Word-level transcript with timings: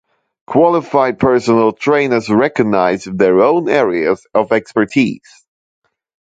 Qualified 0.47 1.19
personal 1.19 1.73
trainers 1.73 2.27
recognize 2.27 3.03
their 3.03 3.39
own 3.39 3.69
areas 3.69 4.25
of 4.33 4.51
expertise. 4.51 5.45